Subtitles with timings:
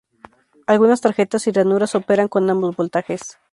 [0.65, 3.37] Algunas tarjetas y ranuras operan con ambos voltajes.